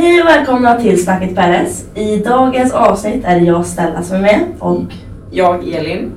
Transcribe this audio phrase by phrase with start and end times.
[0.00, 1.84] Hej och välkomna till Snacket Peres.
[1.94, 4.82] I dagens avsnitt är det jag Stella som är med och
[5.30, 6.12] Jag, Elin.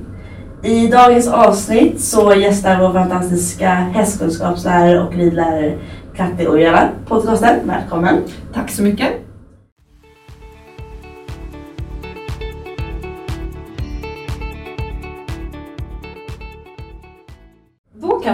[0.62, 5.78] i dagens avsnitt så gästar vår fantastiska hästkunskapslärare och ridlärare
[6.16, 7.56] Katti Ojala på Kosten.
[7.64, 8.22] Välkommen!
[8.54, 9.21] Tack så mycket.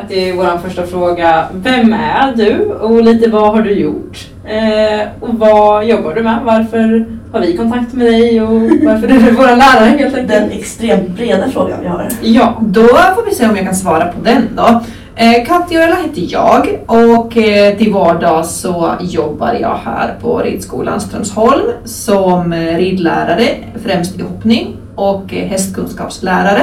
[0.09, 1.48] Då Katti, vår första fråga.
[1.52, 4.29] Vem är du och lite vad har du gjort?
[4.45, 6.38] Eh, och vad jobbar du med?
[6.45, 10.29] Varför har vi kontakt med dig och varför är du vår lärare helt enkelt?
[10.29, 12.09] Den extremt breda frågan vi har.
[12.23, 14.80] Ja, Då får vi se om jag kan svara på den då.
[15.16, 21.66] Eh, Katja heter jag och eh, till vardags så jobbar jag här på Ridskolan Strömsholm
[21.84, 23.48] som eh, ridlärare,
[23.84, 26.62] främst i hoppning och eh, hästkunskapslärare.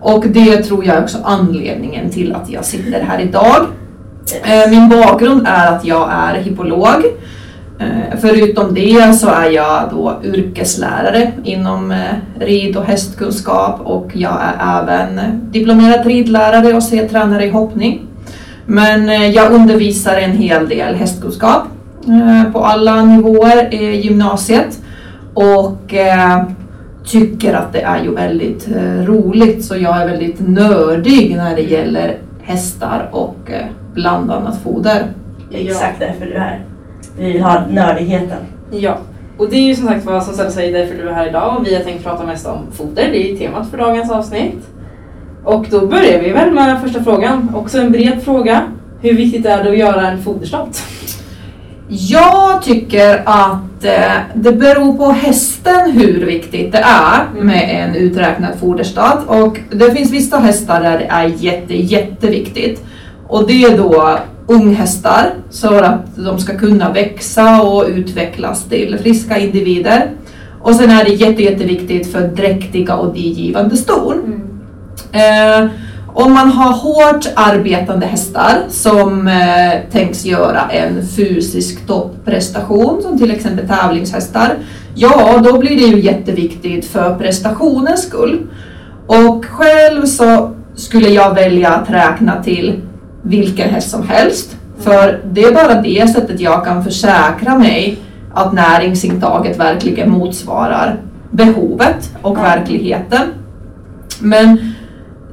[0.00, 3.66] Och det tror jag är också anledningen till att jag sitter här idag.
[4.44, 7.04] Eh, min bakgrund är att jag är hippolog.
[7.78, 11.98] Eh, förutom det så är jag då yrkeslärare inom eh,
[12.40, 18.06] rid och hästkunskap och jag är även diplomerad ridlärare och C-tränare i hoppning.
[18.66, 21.62] Men jag undervisar en hel del hästkunskap
[22.52, 24.78] på alla nivåer i gymnasiet
[25.34, 25.94] och
[27.04, 31.62] tycker att det är ju väldigt eh, roligt så jag är väldigt nördig när det
[31.62, 35.06] gäller hästar och eh, bland annat foder.
[35.52, 36.64] Exakt därför du är här.
[37.18, 38.38] Vi vill ha nördigheten.
[38.70, 38.98] Ja,
[39.36, 41.56] och det är ju som sagt vad som Stella säger därför du är här idag
[41.58, 43.08] och vi har tänkt prata mest om foder.
[43.12, 44.68] Det är ju temat för dagens avsnitt.
[45.44, 47.54] Och då börjar vi väl med första frågan.
[47.54, 48.62] Också en bred fråga.
[49.00, 50.82] Hur viktigt är det att göra en foderstat?
[51.92, 57.46] Jag tycker att eh, det beror på hästen hur viktigt det är Mm.
[57.46, 62.84] med en uträknad foderstat och det finns vissa hästar där det är jätte, jätteviktigt
[63.28, 69.38] och det är då unghästar så att de ska kunna växa och utvecklas till friska
[69.38, 70.10] individer
[70.60, 74.42] och sen är det jätte, jätteviktigt för dräktiga och digivande ston.
[75.12, 75.66] Eh,
[76.14, 83.30] om man har hårt arbetande hästar som eh, tänks göra en fysisk topprestation, som till
[83.30, 84.54] exempel tävlingshästar,
[84.94, 88.46] ja då blir det ju jätteviktigt för prestationens skull.
[89.06, 92.80] Och själv så skulle jag välja att räkna till
[93.22, 97.98] vilken häst som helst, för det är bara det sättet jag kan försäkra mig
[98.34, 100.96] att näringsintaget verkligen motsvarar
[101.30, 103.20] behovet och verkligheten.
[104.20, 104.74] Men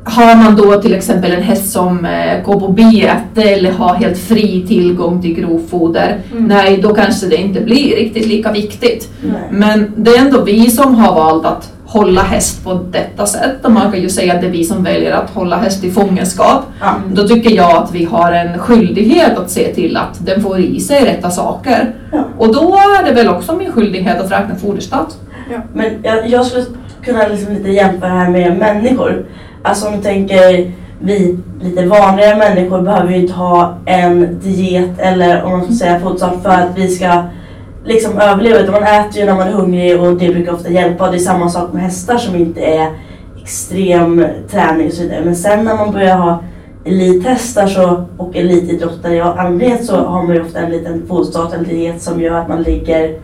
[0.09, 4.17] har man då till exempel en häst som eh, går på bete eller har helt
[4.17, 6.43] fri tillgång till grovfoder, Mm.
[6.47, 9.09] nej då kanske det inte blir riktigt lika viktigt.
[9.21, 9.41] Nej.
[9.51, 13.71] Men det är ändå vi som har valt att hålla häst på detta sätt och
[13.71, 16.61] man kan ju säga att det är vi som väljer att hålla häst i fångenskap.
[16.81, 16.95] Ja.
[17.13, 20.79] Då tycker jag att vi har en skyldighet att se till att den får i
[20.79, 21.93] sig rätta saker.
[22.11, 22.23] Ja.
[22.37, 25.17] Och då är det väl också min skyldighet att räkna foderstat.
[25.73, 26.65] Men jag, jag skulle
[27.05, 29.25] kunna liksom lite jämföra här med människor.
[29.67, 35.43] Alltså om du tänker vi lite vanliga människor behöver ju inte ha en diet eller
[35.43, 37.23] om man ska säga fotsalt för att vi ska
[37.85, 38.59] liksom överleva.
[38.59, 41.05] Utan man äter ju när man är hungrig och det brukar ofta hjälpa.
[41.05, 42.89] Och det är samma sak med hästar som inte är
[43.41, 45.25] extrem träning och så vidare.
[45.25, 46.43] Men sen när man börjar ha
[46.85, 51.65] elithästar så, och elitidrottare i allmänhet så har man ju ofta en liten fotstat eller
[51.65, 53.19] diet som gör att man ligger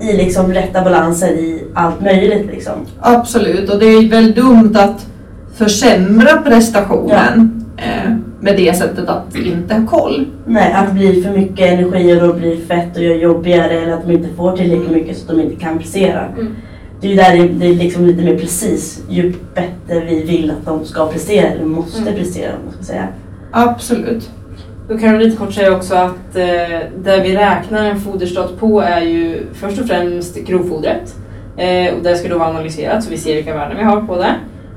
[0.00, 2.72] i liksom rätta balanser i allt möjligt liksom.
[3.00, 5.06] Absolut, och det är väl dumt att
[5.54, 10.26] försämra prestationen eh, med det sättet att inte ha koll.
[10.46, 13.92] Nej, att det blir för mycket energi och då blir fett och gör jobbigare eller
[13.92, 16.26] att de inte får tillräckligt mycket så att de inte kan prestera.
[16.26, 16.56] Mm.
[17.00, 19.02] Det är ju där det, det är liksom lite mer precis.
[19.08, 22.14] Ju bättre vi vill att de ska prestera eller måste Mm.
[22.14, 23.08] prestera om man ska säga.
[23.50, 24.30] Absolut.
[24.88, 28.80] Då kan jag lite kort säga också att eh, där vi räknar en foderstat på
[28.80, 31.16] är ju först och främst grovfodret.
[31.56, 34.16] Eh, och det ska då vara analyserat så vi ser vilka värden vi har på
[34.16, 34.34] det.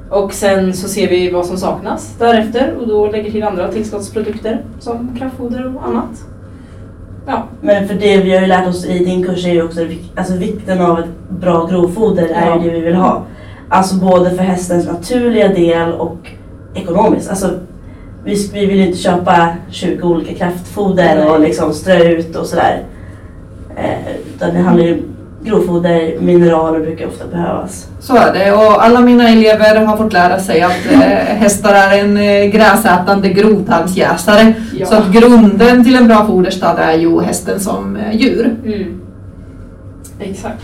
[0.10, 4.62] Och sen så ser vi vad som saknas därefter och då lägger till andra tillskottsprodukter
[4.80, 6.24] som kraftfoder och annat.
[7.28, 9.80] Ja, Men för det vi har ju lärt oss i din kurs är ju också
[10.16, 12.56] alltså vikten av ett bra grovfoder är Ja.
[12.64, 13.22] ju det vi vill ha.
[13.70, 16.18] Alltså både för hästens naturliga del och
[16.74, 17.30] ekonomiskt.
[17.30, 17.50] Alltså,
[18.24, 22.84] vi, vi vill ju inte köpa 20 olika kraftfoder och liksom strö ut och sådär.
[23.78, 25.02] Eh, utan det handlar ju
[25.46, 27.88] grovfoder, mineraler brukar ofta behövas.
[28.00, 31.00] Så är det och alla mina elever har fått lära sig att eh,
[31.36, 34.54] hästar är en eh, gräsätande grovtarmsjäsare.
[34.78, 34.86] Ja.
[34.86, 38.56] Så att grunden till en bra foderstat är ju hästen som eh, djur.
[38.66, 39.02] Mm.
[40.20, 40.64] Exakt.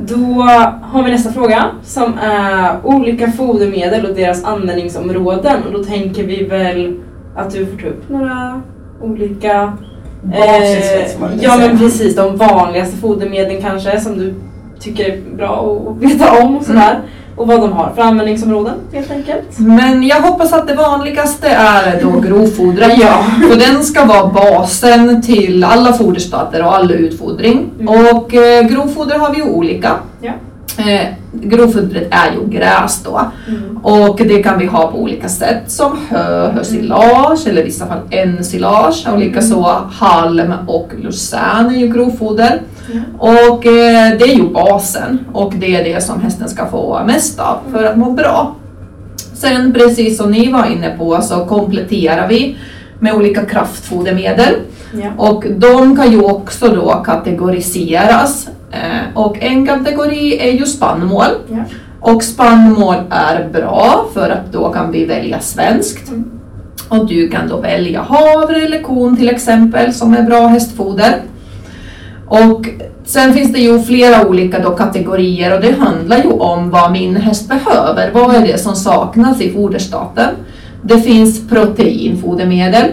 [0.00, 0.42] Då
[0.82, 5.62] har vi nästa fråga som är olika fodermedel och deras användningsområden.
[5.66, 7.00] Och då tänker vi väl
[7.36, 8.62] att du får ta upp några
[9.00, 9.72] olika
[10.24, 14.34] Eh, brukar ja men precis, de vanligaste fodermedlen kanske som du
[14.80, 16.90] tycker är bra att veta om och sådär.
[16.90, 17.02] Mm.
[17.36, 19.58] Och vad de har för användningsområden helt enkelt.
[19.58, 22.98] Men jag hoppas att det vanligaste är då grovfodret.
[22.98, 23.24] Ja.
[23.50, 27.70] För den ska vara basen till alla foderstater och all utfodring.
[27.80, 27.88] Mm.
[27.88, 29.90] Och eh, grovfoder har vi ju olika.
[30.20, 30.32] Ja.
[30.78, 31.06] Eh,
[31.42, 33.20] grovfodret är ju gräs då.
[33.48, 33.76] Mm.
[33.76, 37.98] Och det kan vi ha på olika sätt som hö, hösilage eller i vissa fall
[38.10, 42.60] ensilage och likaså halm och lucern är ju grovfoder.
[42.92, 43.00] Ja.
[43.18, 47.40] Och eh, det är ju basen och det är det som hästen ska få mest
[47.40, 48.54] av för att må bra.
[49.34, 52.56] Sen precis som ni var inne på så kompletterar vi
[53.00, 54.54] med olika kraftfodermedel
[54.92, 55.10] Ja.
[55.16, 58.48] och de kan ju också då kategoriseras.
[58.72, 61.30] Eh, och en kategori är ju spannmål.
[61.50, 61.56] Ja.
[62.00, 66.08] Och spannmål är bra för att då kan vi välja svenskt.
[66.08, 66.30] Mm.
[66.88, 71.14] Och du kan då välja havre eller korn till exempel som är bra hästfoder.
[72.28, 72.68] Och
[73.04, 77.16] sen finns det ju flera olika då kategorier och det handlar ju om vad min
[77.16, 78.10] häst behöver.
[78.14, 80.28] Vad är det som saknas i foderstaten?
[80.82, 82.84] Det finns proteinfodermedel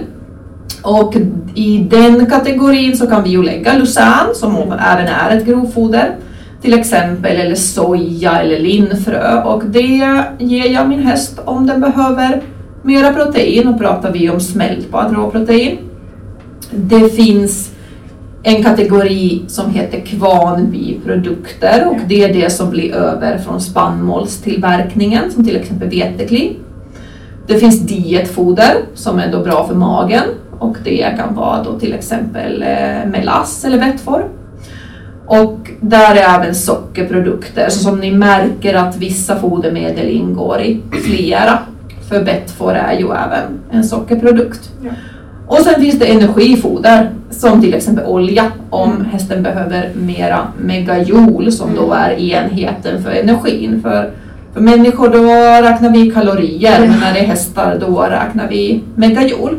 [0.85, 1.15] och
[1.55, 6.15] i den kategorin så kan vi ju lägga lucern som även är ett grovfoder.
[6.61, 9.43] Till exempel eller soja eller linfrö.
[9.43, 12.41] Och det ger jag min häst om den behöver
[12.83, 13.67] mera protein.
[13.67, 15.77] Och pratar vi om smältbart råprotein.
[16.71, 17.71] Det finns
[18.43, 25.45] en kategori som heter kvarnbiprodukter och det är det som blir över från spannmålstillverkningen som
[25.45, 26.57] till exempel vetekli.
[27.47, 30.23] Det finns dietfoder som är då bra för magen
[30.59, 34.25] och det kan vara då till exempel eh, melass eller bettfor.
[35.25, 41.59] Och där är även sockerprodukter, så som ni märker att vissa fodermedel ingår i flera.
[42.09, 44.71] För bettfor är ju även en sockerprodukt.
[44.83, 44.91] Ja.
[45.47, 51.75] Och sen finns det energifoder, som till exempel olja, om hästen behöver mera megajoule som
[51.75, 53.81] då är enheten för energin.
[53.81, 54.11] För,
[54.53, 55.23] för människor då
[55.69, 59.57] räknar vi kalorier, men när det är hästar då räknar vi megajoule.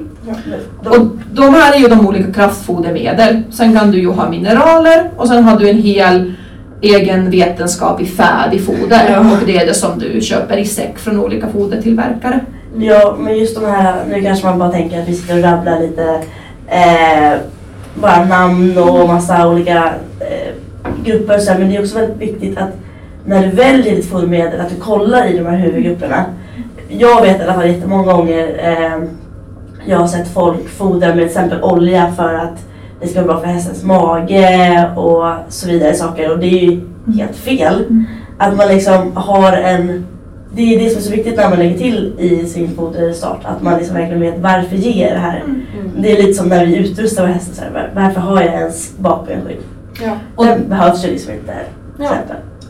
[0.85, 3.43] Och de här är ju de olika kraftfodermedel.
[3.51, 6.33] Sen kan du ju ha mineraler och sen har du en hel
[6.81, 9.19] egen vetenskap i färdigfoder Ja.
[9.21, 12.41] och det är det som du köper i säck från olika fodertillverkare.
[12.79, 15.81] Ja, men just de här, nu kanske man bara tänker att vi sitter och rabblar
[15.81, 16.21] lite
[16.69, 17.39] eh,
[17.95, 20.53] bara namn och massa olika eh,
[21.05, 22.71] grupper så här, men det är också väldigt viktigt att
[23.25, 26.25] när du väljer ditt fodermedel att du kollar i de här huvudgrupperna.
[26.89, 29.09] Jag vet i alla fall jättemånga gånger eh,
[29.87, 32.67] jag har sett folk fodra med till exempel olja för att
[33.01, 36.81] det ska vara bra för hästens mage och så vidare saker och det är ju
[37.19, 37.85] helt fel.
[38.39, 40.07] Att man liksom har en
[40.55, 43.41] det är det som är så viktigt när man lägger till i sin foderstart.
[43.45, 45.43] Att man liksom verkligen vet varför ger jag det här.
[45.45, 45.63] Mm.
[45.99, 47.91] Det är lite som när vi utrustar våra hästar.
[47.95, 49.57] Varför har jag ens bakbenskydd?
[50.05, 50.13] Ja.
[50.37, 51.55] Och- Den behövs ju liksom inte.
[51.99, 52.11] Ja.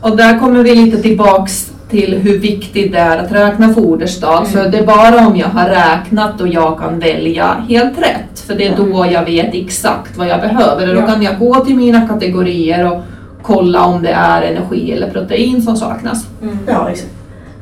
[0.01, 4.37] Och där kommer vi lite tillbaks till hur viktigt det är att räkna foderstad.
[4.37, 4.45] Mm.
[4.51, 8.39] För det är bara om jag har räknat och jag kan välja helt rätt.
[8.39, 10.89] För det är då jag vet exakt vad jag behöver.
[10.89, 11.05] Och då Ja.
[11.07, 13.01] kan jag gå till mina kategorier och
[13.41, 16.27] kolla om det är energi eller protein som saknas.
[16.41, 16.57] Mm.
[16.67, 17.11] Ja, exakt.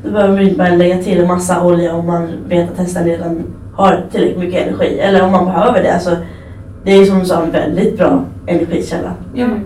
[0.04, 3.06] Då behöver man inte bara lägga till en massa olja om man vet att hästen
[3.06, 3.44] redan
[3.76, 5.00] har tillräckligt mycket energi.
[5.00, 5.94] Eller om man behöver det.
[5.94, 6.16] Alltså,
[6.84, 9.12] det är som du sa en väldigt bra energikälla.
[9.36, 9.60] Mm.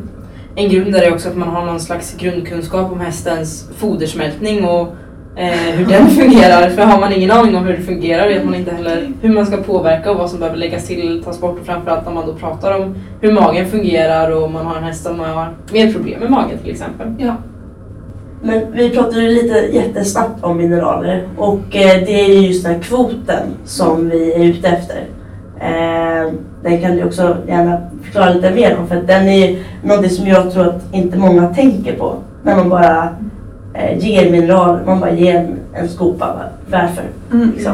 [0.59, 4.87] En grund där är också att man har någon slags grundkunskap om hästens fodersmältning och
[5.35, 6.69] eh, hur den fungerar.
[6.69, 9.45] För har man ingen aning om hur det fungerar vet man inte heller hur man
[9.45, 11.59] ska påverka och vad som behöver läggas till tas bort.
[11.59, 15.03] Och framförallt om man då pratar om hur magen fungerar och man har en häst
[15.03, 17.07] som har mer problem med magen till exempel.
[17.17, 17.35] Ja.
[18.41, 22.73] Men vi pratade ju lite jättesnabbt om mineraler och eh, det är ju just den
[22.73, 25.05] här kvoten som vi är ute efter.
[25.61, 30.27] Eh, den kan du också gärna förklara lite mer om för den är något som
[30.27, 33.09] jag tror att inte många tänker på när man bara
[33.73, 34.85] eh, ger mineraler.
[34.85, 36.35] Man bara ger en, en skopa.
[36.71, 37.03] Varför?
[37.33, 37.51] Mm.
[37.55, 37.73] Liksom.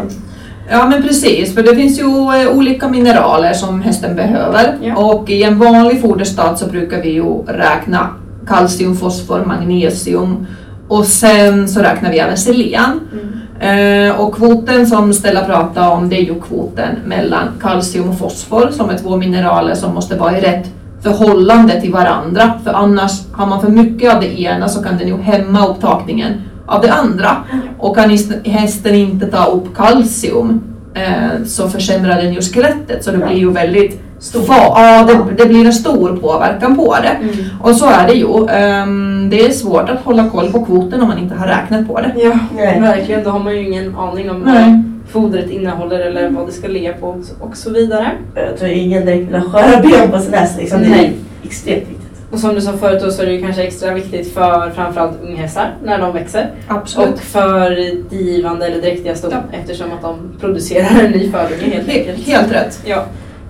[0.70, 4.96] Ja men precis, för det finns ju eh, olika mineraler som hästen behöver Ja.
[4.98, 8.10] och i en vanlig foderstat så brukar vi ju räkna
[8.48, 10.48] kalcium, fosfor, magnesium
[10.88, 13.00] och sen så räknar vi även selen.
[13.14, 13.20] Eh,
[13.60, 18.72] Eh, och kvoten som Stella pratade om det är ju kvoten mellan kalcium och fosfor
[18.72, 20.72] som är två mineraler som måste vara i rätt
[21.02, 25.08] förhållande till varandra för annars har man för mycket av det ena så kan den
[25.08, 26.34] ju hämma upptagningen
[26.66, 27.38] av det andra.
[27.80, 30.62] Och kan hästen inte ta upp kalcium
[30.94, 34.44] eh, så försämrar den ju skelettet så det blir ju väldigt Stor.
[34.48, 37.08] ja, det, det blir en stor påverkan på det.
[37.08, 37.34] Mm.
[37.62, 38.48] Och så är det ju.
[38.48, 42.02] Ehm, det är svårt att hålla koll på kvoten om man inte har räknat på
[42.02, 42.12] det.
[42.18, 42.80] Ja, Nej.
[42.82, 43.24] verkligen.
[43.24, 44.84] Då har man ju ingen aning om Nej.
[45.12, 48.12] fodret innehåller eller vad det ska ligga på och så- och så vidare.
[48.36, 50.80] Jag tror ingen direkt vill ha sköra ben på sin häst liksom.
[50.80, 51.14] Det är Nej.
[51.44, 52.00] extremt viktigt.
[52.32, 55.14] Och som du sa förut då så är det ju kanske extra viktigt för framförallt
[55.24, 56.50] unghästar när de växer.
[56.68, 57.14] Absolut.
[57.14, 57.70] Och för
[58.10, 59.58] digivande eller dräktiga ston Ja.
[59.60, 62.28] eftersom att de producerar en ny födunge helt He- enkelt.
[62.28, 62.80] Helt rätt.
[62.86, 63.04] Ja.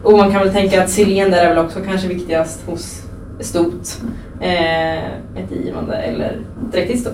[0.06, 3.02] Och man kan väl tänka att selen där är väl också kanske viktigast hos
[3.40, 4.02] stot.
[4.42, 6.40] Eh, ett givande eller
[6.72, 7.14] dräktigt stot.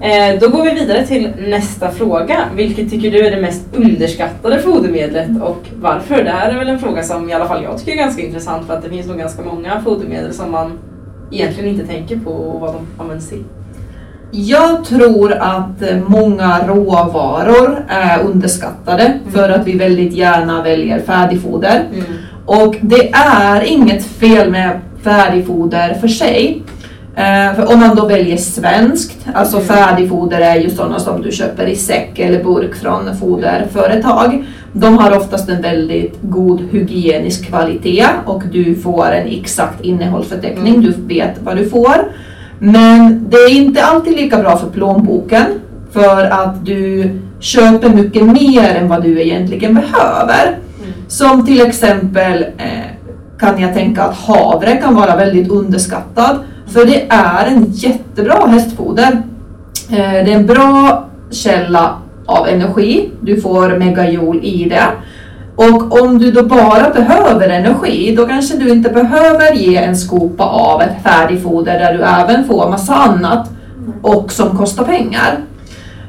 [0.00, 2.44] Eh, då går vi vidare till nästa fråga.
[2.54, 6.24] Vilket tycker du är det mest underskattade fodermedlet och varför?
[6.24, 8.66] Det här är väl en fråga som i alla fall jag tycker är ganska intressant
[8.66, 10.78] för att det finns nog ganska många fodermedel som man
[11.30, 13.44] egentligen inte tänker på och vad de används till.
[14.30, 21.82] Jag tror att eh, många råvaror är underskattade för att vi väldigt gärna väljer färdigfoder.
[22.46, 26.62] Och det är inget fel med färdigfoder för sig.
[27.16, 29.68] Eh, för om man då väljer svenskt, alltså Mm.
[29.68, 34.44] färdigfoder är ju sådana som du köper i säck eller burk från foderföretag.
[34.72, 40.80] De har oftast en väldigt god hygienisk kvalitet och du får en exakt innehållsförteckning, Mm.
[40.82, 41.96] du vet vad du får.
[42.58, 45.44] Men det är inte alltid lika bra för plånboken
[45.92, 47.10] för att du
[47.40, 50.58] köper mycket mer än vad du egentligen behöver.
[51.08, 52.68] Som till exempel eh,
[53.38, 56.38] kan jag tänka att havre kan vara väldigt underskattad.
[56.66, 59.22] För det är en jättebra hästfoder.
[59.90, 63.10] Eh, det är en bra källa av energi.
[63.20, 64.84] Du får megajoule i det.
[65.58, 70.44] Och om du då bara behöver energi, då kanske du inte behöver ge en skopa
[70.44, 73.50] av ett färdigfoder där du även får massa annat
[74.02, 75.38] och som kostar pengar.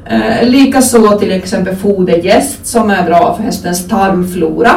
[0.06, 4.72] Eh, Likaså till exempel foderjäst som är bra för hästens tarmflora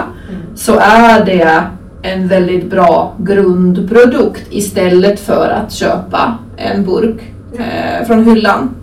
[0.54, 1.62] så är det
[2.02, 7.22] en väldigt bra grundprodukt istället för att köpa en burk
[7.58, 8.74] eh, från hyllan.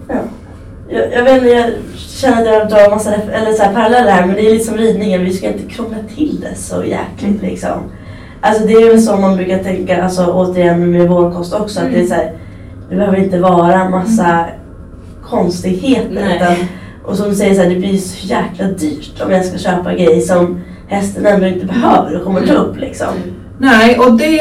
[0.92, 4.36] Jag, jag, vet, jag känner att jag drar massa eller så här paralleller här men
[4.36, 7.92] det är lite som ridningen, vi ska inte krångla till det så jäkligt liksom.
[8.42, 11.92] Alltså det är väl så man brukar tänka, alltså återigen med vår kost också, att
[11.92, 12.34] det är så här,
[12.90, 14.46] det behöver inte vara massa
[15.24, 16.10] konstigheter.
[16.14, 16.36] Nej.
[16.36, 16.56] Utan,
[17.06, 19.94] och som du säger, så här, det blir så jäkla dyrt om jag ska köpa
[19.94, 23.14] grejer som hästen ändå inte behöver och kommer ta upp liksom.
[23.62, 24.40] Nej, och det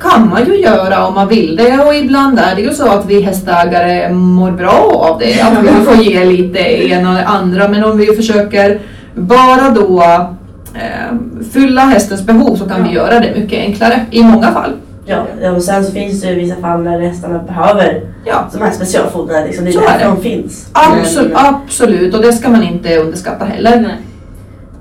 [0.00, 3.06] kan man ju göra om man vill det och ibland är det ju så att
[3.06, 7.68] vi hästägare mår bra av det, att vi får ge lite ena och det andra.
[7.68, 8.80] Men om vi försöker
[9.14, 10.02] bara då
[10.74, 11.16] eh,
[11.52, 14.70] fylla hästens behov så kan vi göra det mycket enklare i många fall.
[15.06, 18.62] Ja, ja, och sen så finns det ju vissa fall där hästarna behöver Ja, de
[18.62, 19.64] här specialfoderna, liksom.
[19.64, 20.68] det är Så är därför de finns.
[20.72, 23.80] absolut, Men- absolut och det ska man inte underskatta heller.
[23.80, 23.96] Nej.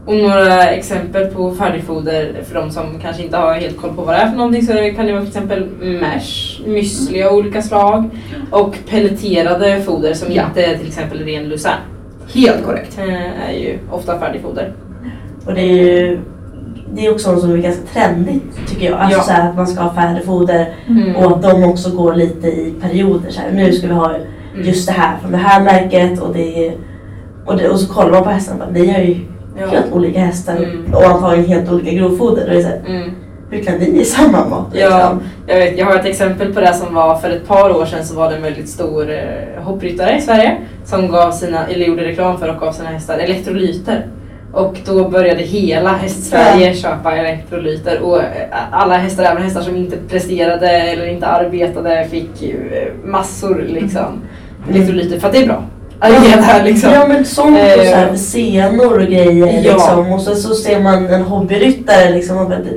[0.10, 4.16] Och några exempel på färdigfoder för de som kanske inte har helt koll på vad
[4.16, 5.66] det är för någonting så kan det vara till exempel
[6.01, 8.10] mash, müsli av olika slag
[8.51, 10.44] och pelleterade foder som Ja.
[10.48, 11.74] inte är till exempel ren lucern.
[12.34, 12.98] Helt korrekt.
[13.00, 14.74] Eh, är ju ofta färdigfoder.
[15.46, 16.20] Och det är ju
[16.94, 19.00] det är också något som är ganska trendigt tycker jag.
[19.00, 19.24] Alltså Ja.
[19.24, 21.16] så här, att man ska ha färdigfoder Mm.
[21.16, 23.30] och att de också går lite i perioder.
[23.32, 24.16] Så här, nu ska vi ha
[24.63, 26.74] just det här från det här märket och, det
[27.46, 29.16] och, det, och så kollar man på hästarna och bara, ni har ju
[29.60, 29.68] Ja.
[29.68, 30.94] helt olika hästar Mm.
[30.94, 32.50] och antagligen helt olika grovfoder.
[32.50, 33.10] Det så här, Mm.
[33.51, 34.68] hur kan ni ge samma mat?
[34.74, 35.22] Ja, liksom?
[35.48, 38.06] jag, vet, jag har ett exempel på det som var för ett par år sedan
[38.06, 42.04] så var det en väldigt stor eh, hoppryttare i Sverige som gav sina, eller gjorde
[42.04, 44.06] reklam för och gav sina hästar elektrolyter.
[44.54, 48.25] Och då började hela hästsverige köpa elektrolyter och eh,
[48.72, 54.22] alla hästar, även hästar som inte presterade eller inte arbetade fick eh, massor liksom
[54.70, 55.63] elektrolyter för att det är bra.
[56.01, 56.91] Här liksom.
[56.94, 59.74] Ja men sånt och så här, Eh, senor och grejer ja.
[59.74, 60.13] liksom.
[60.13, 62.38] Och så, så ser man en hobbyryttare liksom.
[62.38, 62.70] Och bara, det,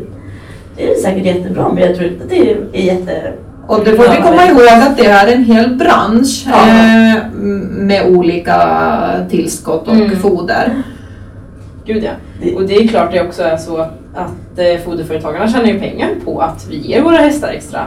[0.76, 3.33] det är säkert jättebra men jag tror inte att det är, jätte...
[3.67, 6.69] Och det får vi komma ihåg att det är en hel bransch Ja.
[6.69, 7.23] eh,
[7.71, 8.57] med olika
[9.31, 10.17] tillskott och Mm.
[10.17, 10.73] foder.
[11.87, 12.11] Gud ja.
[12.57, 16.09] Och det är klart det också är så att, att eh, foderföretagarna tjänar ju pengar
[16.25, 17.81] på att vi ger våra hästar extra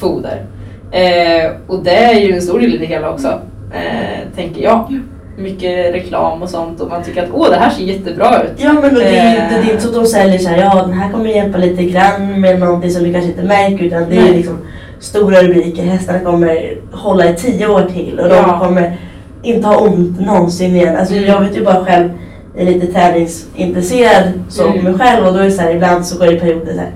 [0.00, 0.44] foder.
[0.90, 3.38] Eh, och det är ju en stor del i det hela också,
[3.74, 5.00] eh, tänker jag.
[5.38, 8.50] Mycket reklam och sånt och man tycker att åh det här ser jättebra ut.
[8.56, 10.48] Ja men och det, är ju inte- det är inte så att de säljer så
[10.48, 13.84] här, ja den här kommer hjälpa lite grann med någonting som du kanske inte märker
[13.84, 14.32] utan det är Nej.
[14.34, 14.58] liksom
[15.00, 15.82] stora rubriker.
[15.82, 18.58] Hästarna kommer hålla i tio år till och de Ja.
[18.58, 18.96] kommer
[19.42, 20.96] inte ha ont någonsin igen.
[20.96, 21.26] Alltså Mm.
[21.28, 22.08] jag vet ju bara själv,
[22.56, 24.84] jag är lite träningsintresserad som Mm.
[24.84, 26.78] mig själv och då är det så här, ibland så går det i perioder så
[26.80, 26.90] här.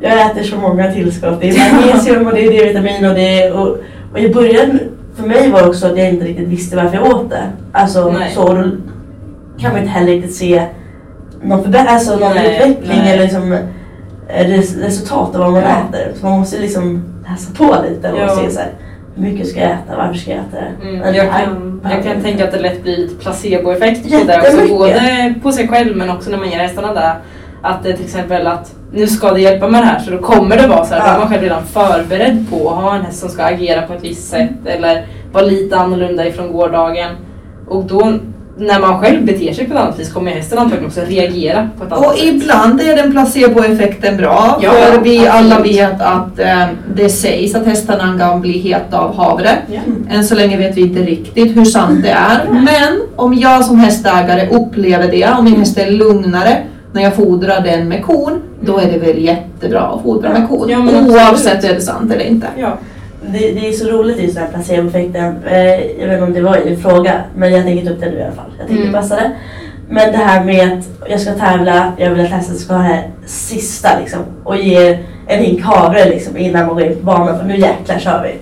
[0.00, 1.40] Jag äter så många tillskott.
[1.40, 3.52] Det är magnesium och det är D-vitamin och det är...
[3.52, 3.76] Och,
[4.12, 4.78] och i början,
[5.16, 7.42] för mig var det också att jag inte riktigt visste varför jag åt det.
[7.72, 8.32] Alltså Nej.
[8.34, 8.62] så, då
[9.58, 10.66] kan man inte heller riktigt se
[11.42, 13.12] någon, förbä- alltså, någon Nej, utveckling nej.
[13.12, 15.68] eller liksom, eh, res- resultat av vad man Ja.
[15.88, 16.12] äter.
[16.20, 18.28] Så man måste liksom läsa på lite och Ja.
[18.36, 18.68] se så här,
[19.14, 20.88] hur mycket ska jag äta, varför ska jag äta det?
[20.88, 24.50] Mm, jag, kan, jag kan tänka att det lätt blir placeboeffekt på det också.
[24.50, 24.78] Jättemycket.
[24.78, 27.12] Både på sig själv men också när man ger hästarna det.
[27.62, 30.56] Att det till exempel att nu ska det hjälpa med det här så då kommer
[30.56, 31.00] det vara så här.
[31.00, 31.14] Då Ja.
[31.14, 34.04] är man själv redan förberedd på att ha en häst som ska agera på ett
[34.04, 37.10] visst sätt eller vara lite annorlunda ifrån gårdagen.
[37.68, 38.12] Och då
[38.58, 41.84] när man själv beter sig på ett annat vis kommer hästen antagligen också reagera på
[41.84, 42.24] ett annat Och sätt.
[42.28, 45.76] ibland är den placeboeffekten bra, Ja, för vi alla absolut.
[45.76, 49.50] vet att eh, det sägs att hästarna kan bli heta av havre.
[49.72, 49.80] Ja.
[50.10, 52.40] Än så länge vet vi inte riktigt hur sant det är.
[52.50, 56.56] Men om jag som hästägare upplever det, om min häst är lugnare
[56.92, 60.68] när jag fodrar den med kon, då är det väl jättebra att fodra med kon.
[60.68, 60.78] Ja,
[61.08, 62.46] oavsett är det sant eller inte.
[62.58, 62.78] Ja.
[63.32, 65.36] Det, det är så roligt just den här placeboeffekten.
[65.46, 68.10] Eh, jag vet inte om det var en fråga, men jag tänker ta upp det
[68.10, 68.50] nu i alla fall.
[68.58, 69.00] Jag tänkte Mm.
[69.00, 69.30] passa det.
[69.88, 72.88] Men det här med att jag ska tävla, jag vill att hästen ska ha det
[72.88, 74.20] här sista liksom.
[74.44, 77.98] Och ge en hink havre liksom innan man går in på banan för nu jäklar
[77.98, 78.34] kör vi.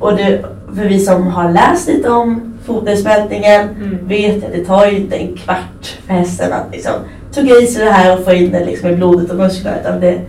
[0.00, 0.44] Och det,
[0.76, 3.98] för vi som har läst lite om fodersmältningen Mm.
[4.08, 6.92] vet att det tar ju inte en kvart för hästen att liksom
[7.34, 10.00] tugga i sig det här och få in det liksom i blodet och musklerna utan
[10.00, 10.20] det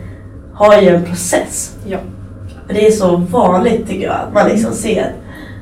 [0.53, 1.75] har ju en process.
[1.87, 1.97] Ja.
[2.67, 5.11] Det är så vanligt tycker jag att man liksom ser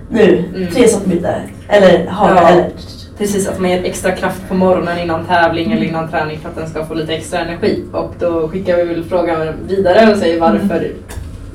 [0.10, 0.72] nu, Mm.
[0.72, 2.48] tre sockerbitar eller havre Ja.
[2.50, 2.70] eller
[3.18, 6.56] Precis, att man ger extra kraft på morgonen innan tävling eller innan träning för att
[6.56, 7.84] den ska få lite extra energi.
[7.92, 10.92] Och då skickar vi väl frågan vidare och säger varför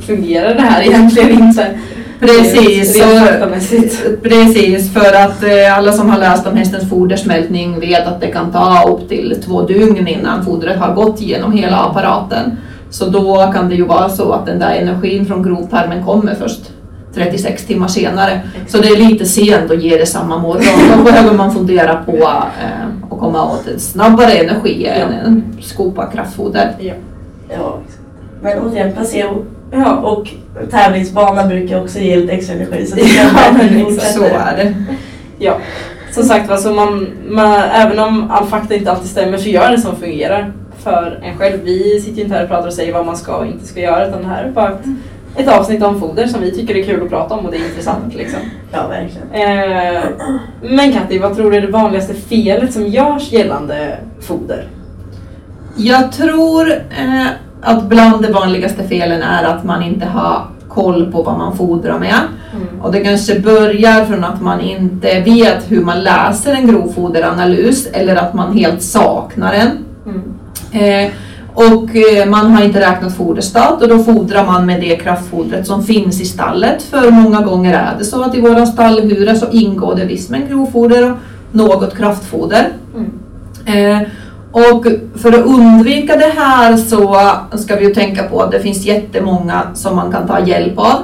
[0.01, 1.79] fungerar det här egentligen inte?
[2.21, 4.23] Precis, faktamässigt.
[4.23, 8.53] Precis, för att eh, alla som har läst om hästens fodersmältning vet att det kan
[8.53, 12.57] ta upp till två dygn innan fodret har gått igenom hela apparaten.
[12.91, 16.71] Så då kan det ju vara så att den där energin från grovtarmen kommer först
[17.15, 18.41] 36 timmar senare.
[18.69, 20.97] Så det är lite sent att ge det samma morgon.
[20.97, 26.07] Då behöver man fundera på eh, att komma åt en snabbare energi än en skopa
[26.07, 26.77] kraftfoder.
[26.81, 26.95] Ja.
[27.49, 27.79] ja.
[28.43, 30.31] Men återigen placebo Ja, och
[30.71, 34.01] tävlingsbana brukar också ge lite extra energi så det Ja, men.
[34.01, 34.75] Så är det.
[35.39, 35.57] ja.
[36.11, 39.71] Som sagt var, så man, man, även om all fakta inte alltid stämmer så gör
[39.71, 41.59] det som fungerar för en själv.
[41.65, 43.81] Vi sitter ju inte här och pratar och säger vad man ska och inte ska
[43.81, 44.85] göra utan det här är bara ett,
[45.37, 47.69] ett avsnitt om foder som vi tycker är kul att prata om och det är
[47.69, 48.15] intressant.
[48.15, 48.41] Liksom.
[48.73, 49.31] Ja, verkligen.
[49.33, 50.03] Eh,
[50.63, 54.69] men Katti, vad tror du är det vanligaste felet som görs gällande foder?
[55.77, 57.27] Jag tror eh,
[57.63, 61.99] att bland de vanligaste felen är att man inte har koll på vad man fodrar
[61.99, 62.21] med.
[62.83, 68.17] Och det kanske börjar från att man inte vet hur man läser en grovfoderanalys eller
[68.17, 69.71] att man helt saknar en.
[70.07, 71.05] Mm.
[71.07, 71.13] Eh,
[71.55, 75.83] och eh, man har inte räknat foderstat och då fodrar man med det kraftfodret som
[75.85, 76.83] finns i stallet.
[76.83, 80.49] För många gånger är det så att i våra stallhurar så ingår det visst med
[80.49, 81.19] grovfoder och
[81.53, 82.69] något kraftfoder.
[82.95, 84.01] Mm.
[84.03, 84.09] Eh,
[84.53, 87.17] och för att undvika det här så
[87.59, 90.97] ska vi ju tänka på att det finns jättemånga som man kan ta hjälp av.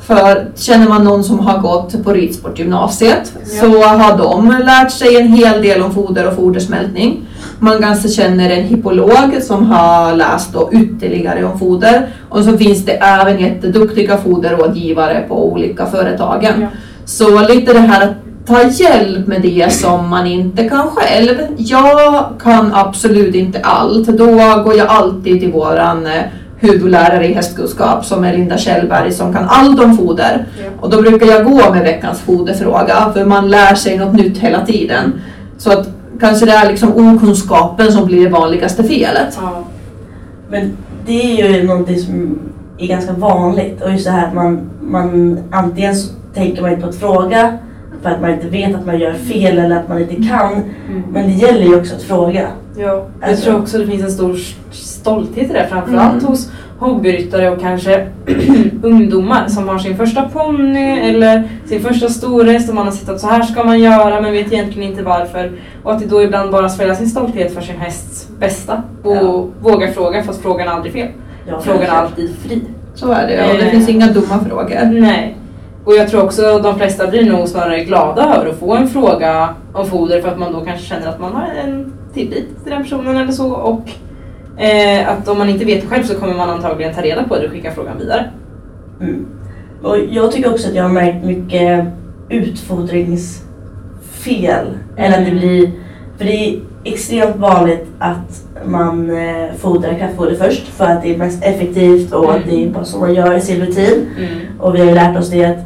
[0.00, 3.60] För känner man någon som har gått på ridsportgymnasiet Ja.
[3.60, 7.20] så har de lärt sig en hel del om foder och fodersmältning.
[7.58, 12.08] Man kanske känner en hippolog som har läst då ytterligare om foder.
[12.28, 16.52] Och så finns det även jätteduktiga foderrådgivare på olika företagen.
[16.60, 16.66] Ja.
[17.04, 18.14] Så lite det här att
[18.48, 21.36] ta hjälp med det som man inte kan själv.
[21.56, 24.06] Jag kan absolut inte allt.
[24.06, 24.26] Då
[24.64, 26.22] går jag alltid till våran eh,
[26.56, 30.46] huvudlärare i hästkunskap som är Linda Kjellberg som kan allt om foder.
[30.58, 30.70] Ja.
[30.80, 34.66] Och då brukar jag gå med veckans foderfråga för man lär sig något nytt hela
[34.66, 35.20] tiden.
[35.58, 35.88] Så att
[36.20, 39.38] kanske det är liksom okunskapen som blir det vanligaste felet.
[39.40, 39.64] Ja.
[40.50, 42.38] Men det är ju någonting som
[42.78, 46.82] är ganska vanligt och just det här att man, man antingen så tänker man inte
[46.82, 47.58] på att fråga
[48.02, 50.52] för att man inte vet att man gör fel eller att man inte kan.
[50.52, 51.02] Mm.
[51.12, 52.48] Men det gäller ju också att fråga.
[52.76, 52.84] Ja,
[53.20, 54.36] jag Alltså- tror också det finns en stor
[54.70, 56.24] stolthet i det framförallt Mm.
[56.26, 58.06] hos hobbyryttare och kanske
[58.82, 63.20] ungdomar som har sin första ponny eller sin första storhäst och man har sett att
[63.20, 65.52] så här ska man göra men vet egentligen inte varför.
[65.82, 69.46] Och att det då ibland bara svälja sin stolthet för sin hästs bästa och Ja.
[69.60, 71.08] våga fråga fast frågan är aldrig fel.
[71.48, 72.62] Ja, Frågan är alltid fri.
[72.94, 73.70] Så är det och det Eh.
[73.70, 74.84] finns inga dumma frågor.
[75.00, 75.36] Nej.
[75.88, 78.88] Och jag tror också att de flesta blir nog snarare glada över att få en
[78.88, 82.72] fråga om foder för att man då kanske känner att man har en tillit till
[82.72, 83.90] den personen eller så och
[84.62, 87.36] eh, att om man inte vet det själv så kommer man antagligen ta reda på
[87.36, 88.24] det och skicka frågan vidare.
[89.00, 89.26] Mm.
[89.82, 91.84] Och jag tycker också att jag har märkt mycket
[92.28, 94.66] utfodringsfel.
[94.96, 95.38] Eller att det Mm.
[95.38, 95.70] blir,
[96.18, 101.18] för det är extremt vanligt att man eh, fodrar kraftfoder först för att det är
[101.18, 104.06] mest effektivt och att det är bara så man gör i sin rutin.
[104.60, 105.58] Och vi har ju lärt oss det att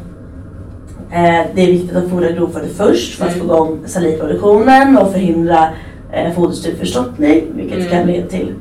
[1.54, 3.48] det är viktigt att fodra grovfoder först för att Mm.
[3.48, 5.68] få igång salivproduktionen och förhindra
[6.12, 7.90] eh, foderstuvförstoppning vilket Mm.
[7.90, 8.54] kan leda till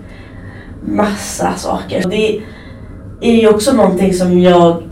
[0.85, 2.03] massa saker.
[2.09, 2.41] Det
[3.21, 4.83] är ju också någonting som jag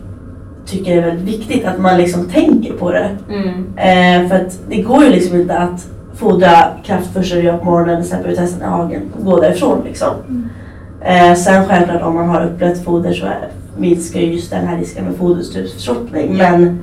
[0.66, 3.10] tycker är väldigt viktigt att man liksom tänker på det.
[3.30, 3.48] Mm.
[3.78, 6.50] Eh, för att det går ju liksom inte att fodra
[6.84, 10.10] kraft första du gör på morgonen, släppa ut hästen i hagen och gå därifrån liksom.
[11.02, 13.26] Eh, sen självklart om man har uppblött foder så
[13.78, 16.38] minskar ju just den här risken med foderstupsförstoppning.
[16.38, 16.52] Ja.
[16.58, 16.80] Men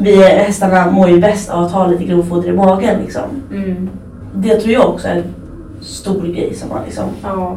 [0.00, 3.22] vi, hästarna mår ju bäst av att ha lite grovfoder i magen liksom.
[3.52, 3.88] Mm.
[4.34, 5.24] Det tror jag också är en
[5.80, 7.56] stor grej som man liksom Ja.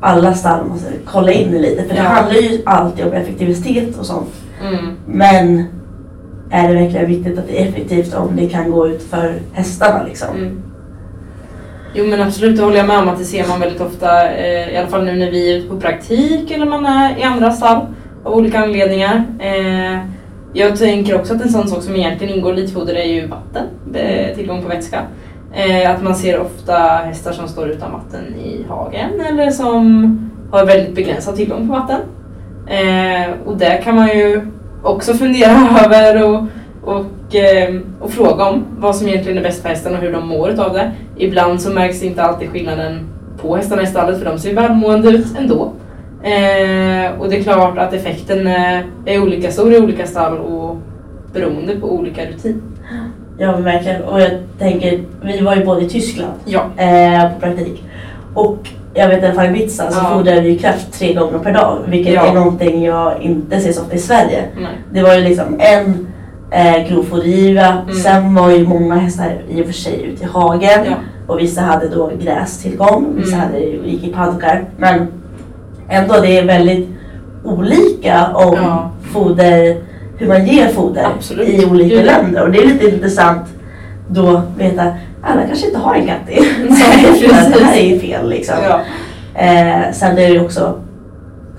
[0.00, 1.82] alla stall måste kolla in i lite.
[1.82, 2.02] För det Ja.
[2.08, 4.28] handlar ju alltid om effektivitet och sånt.
[4.62, 4.96] Mm.
[5.06, 5.64] Men
[6.50, 10.02] är det verkligen viktigt att det är effektivt om det kan gå ut för hästarna
[10.08, 10.28] liksom?
[10.36, 10.62] Mm.
[11.94, 14.74] Jo men absolut, det håller jag med om att det ser man väldigt ofta, eh,
[14.74, 17.50] i alla fall nu när vi är ute på praktik eller man är i andra
[17.50, 17.80] stall
[18.24, 19.24] av olika anledningar.
[19.38, 19.98] Eh,
[20.58, 23.64] jag tänker också att en sån sak som egentligen ingår i litfoder är ju vatten,
[24.34, 25.02] tillgång på vätska.
[25.52, 30.18] Eh, att man ser ofta hästar som står utan vatten i hagen eller som
[30.50, 32.00] har väldigt begränsad tillgång på vatten.
[32.66, 34.40] Eh, och det kan man ju
[34.82, 36.42] också fundera över och,
[36.82, 40.28] och, eh, och fråga om vad som egentligen är bäst för hästen och hur de
[40.28, 40.92] mår av det.
[41.16, 43.08] Ibland så märks inte alltid skillnaden
[43.40, 45.72] på hästarna i stallet för de ser välmående ut ändå.
[46.26, 50.76] Eh, och det är klart att effekten eh, är olika stor i olika stall och
[51.32, 52.62] beroende på olika rutin.
[53.38, 54.02] Ja men verkligen.
[54.02, 56.60] Och jag tänker, vi var ju både i Tyskland Ja.
[56.76, 57.84] eh, på praktik.
[58.34, 58.56] Och
[58.94, 60.10] jag vet i alla fall i stall så Ja.
[60.18, 61.78] fodrar vi kraft tre gånger per dag.
[61.88, 62.26] Vilket Ja.
[62.26, 64.44] är någonting jag inte ser så ofta i Sverige.
[64.56, 64.72] Nej.
[64.92, 66.06] Det var ju liksom en
[66.50, 67.66] eh, grovfodergiva.
[67.66, 67.94] Mm.
[67.94, 70.84] Sen var ju många hästar i och för sig ute i hagen.
[70.84, 70.94] Ja.
[71.26, 73.06] Och vissa hade då grästillgång.
[73.16, 73.46] Vissa Mm.
[73.46, 74.64] hade, gick i paddokar.
[74.76, 75.06] Men
[75.88, 76.88] ändå det är väldigt
[77.44, 78.90] olika om Ja.
[79.12, 79.76] foder,
[80.18, 81.48] hur man ger foder Absolut.
[81.48, 82.42] i olika Gud, länder.
[82.42, 83.46] Och det är lite intressant
[84.08, 86.18] då veta alla kanske inte har en katt
[87.32, 88.54] att det här är fel liksom.
[88.68, 88.80] Ja.
[89.40, 90.80] Eh, sen är det också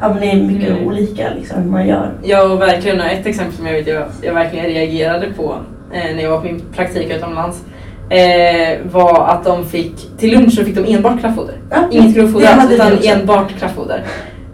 [0.01, 0.87] Ja men det är mycket Mm.
[0.87, 2.11] olika liksom hur man gör.
[2.23, 3.01] Ja, och verkligen.
[3.01, 5.55] Ett exempel som jag vet jag, jag verkligen reagerade på
[5.93, 7.61] eh, när jag var på min praktik utomlands
[8.09, 11.55] eh, var att de fick, till lunch så fick de enbart kraftfoder.
[11.69, 14.03] Ja, Inget grovfoder alls, utan enbart kraftfoder.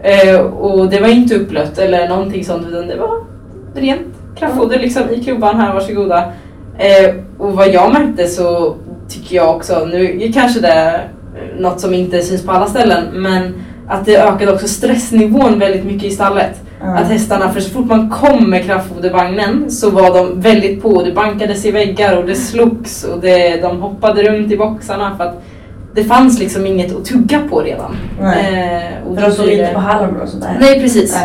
[0.00, 3.24] Eh, och det var inte upplött eller någonting sånt utan det var
[3.74, 6.32] rent kraftfoder liksom i klubban här, varsågoda.
[6.78, 8.76] Eh, och vad jag märkte så
[9.08, 11.08] tycker jag också, nu kanske det är
[11.58, 13.54] något som inte syns på alla ställen, men
[13.88, 16.60] att det ökade också stressnivån väldigt mycket i stallet.
[16.84, 16.96] Ja.
[16.98, 21.02] Att hästarna, för så fort man kom med kraftfodervagnen så var de väldigt på.
[21.02, 25.24] Det bankades i väggar och det slogs och det, de hoppade runt i boxarna för
[25.24, 25.42] att
[25.94, 27.96] det fanns liksom inget att tugga på redan.
[28.20, 28.54] Nej.
[29.02, 30.56] Eh, och För de stod inte på halmen och sånt där.
[30.60, 31.18] Nej precis.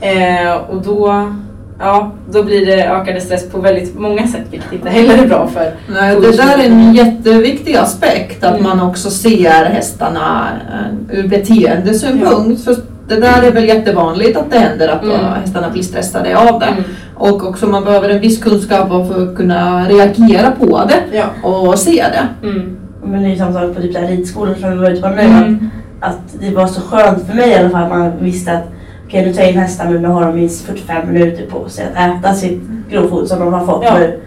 [0.00, 0.42] Nej.
[0.44, 1.32] Eh, och då,
[1.78, 5.46] ja, då blir det ökade stress på väldigt många sätt vilket inte heller är bra
[5.46, 8.62] för Nej, det där är en jätteviktig aspekt, att Mm.
[8.62, 12.64] man också ser hästarna eh, ur beteendesynpunkt.
[12.64, 12.76] För
[13.14, 15.16] det där är väl jättevanligt att det händer att Mm.
[15.40, 16.66] hästarna blir stressade av det.
[16.66, 16.82] Mm.
[17.14, 21.48] Och också man behöver en viss kunskap för att kunna reagera på det Ja.
[21.48, 22.46] och se det.
[22.48, 22.76] Mm.
[23.04, 25.02] Men det är ju samma sak på typ så här ridskolan som vi var ute
[25.02, 25.20] på nu.
[25.22, 25.70] Mm.
[26.00, 27.88] Att det var så skönt för mig i alla fall.
[27.88, 28.64] Man visste att
[29.06, 31.84] okej nu tar jag in hästarna men nu har de minst 45 minuter på sig
[31.94, 33.94] att äta sitt grovfoder som de har fått Ja.
[33.98, 34.20] nu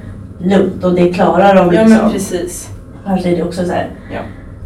[0.50, 1.90] lugnt och det klarar de Ja liksom.
[2.04, 2.70] men precis.
[3.06, 4.20] Annars är det också så här, Ja.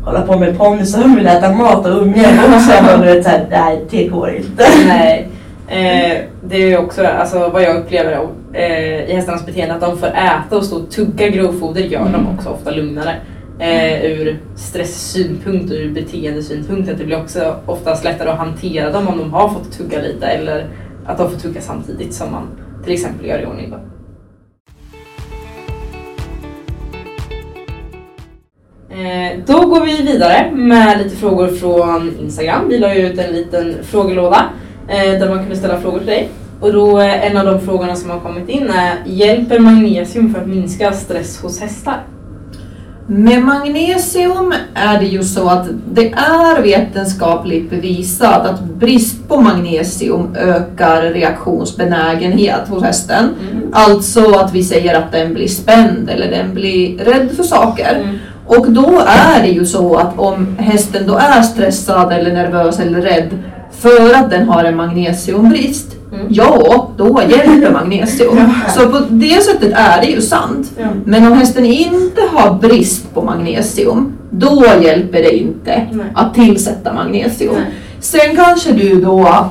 [0.05, 2.93] Hålla på med ponnyer som vill äta mat och också.
[2.93, 4.63] Och du vet så här, nej det går inte.
[4.87, 5.29] Nej.
[5.67, 9.97] Eh, det är ju också alltså, vad jag upplever eh, i hästarnas beteende att de
[9.97, 13.15] får äta och stå och tugga grovfoder gör de också ofta lugnare.
[13.59, 16.89] Eh, ur stresssynpunkt och ur beteendesynpunkt.
[16.89, 20.27] Att det blir också oftast lättare att hantera dem om de har fått tugga lite
[20.27, 20.65] eller
[21.05, 22.47] att de får tugga samtidigt som man
[22.83, 23.69] till exempel gör i ordning.
[23.69, 23.77] Då.
[29.45, 32.69] Då går vi vidare med lite frågor från Instagram.
[32.69, 34.49] Vi la ju ut en liten frågelåda
[34.87, 36.29] eh, där man kunde ställa frågor till dig.
[36.59, 40.41] Och då eh, en av de frågorna som har kommit in är Hjälper magnesium för
[40.41, 42.03] att minska stress hos hästar?
[43.07, 50.35] Med magnesium är det ju så att det är vetenskapligt bevisat att brist på magnesium
[50.35, 53.29] ökar reaktionsbenägenhet hos hästen.
[53.51, 53.69] Mm.
[53.71, 57.95] Alltså att vi säger att den blir spänd eller den blir rädd för saker.
[57.95, 58.17] Mm.
[58.57, 63.01] Och då är det ju så att om hästen då är stressad eller nervös eller
[63.01, 63.29] rädd
[63.79, 66.25] för att den har en magnesiumbrist, Mm.
[66.29, 68.37] ja, då hjälper magnesium.
[68.75, 70.71] Så på det sättet är det ju sant.
[70.77, 70.85] Ja.
[71.05, 76.05] Men om hästen inte har brist på magnesium, då hjälper det inte Nej.
[76.15, 77.53] att tillsätta magnesium.
[77.53, 77.73] Nej.
[77.99, 79.49] Sen kanske du då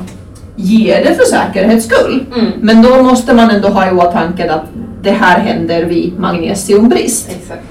[0.57, 2.25] ger det för säkerhets skull.
[2.37, 2.47] Mm.
[2.61, 4.65] Men då måste man ändå ha i åtanke att
[5.03, 7.29] det här händer vid magnesiumbrist.
[7.31, 7.63] Exakt.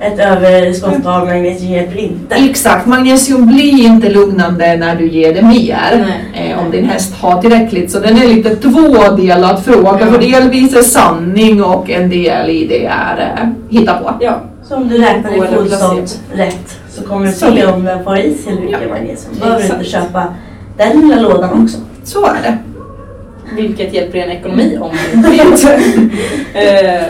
[0.00, 2.34] Ett överskott av magnesium hjälper inte.
[2.34, 6.06] Exakt, magnesium blir inte lugnande när du ger det mer.
[6.34, 7.90] Eh, om din häst har tillräckligt.
[7.90, 10.00] Så den är lite tvådelad fråga.
[10.00, 10.06] Ja.
[10.06, 14.14] För delvis är sanning och en del i det är eh, hitta på.
[14.20, 16.36] Ja, Så om du räknar din foderstånd placebo.
[16.36, 19.34] rätt så kommer du se om den får i sig hur mycket magnesium.
[19.34, 20.24] Då behöver du inte köpa
[20.76, 21.78] den lilla lådan också.
[22.04, 22.58] Så är det.
[23.56, 25.28] vilket hjälper en ekonomi om du
[26.60, 27.02] eh,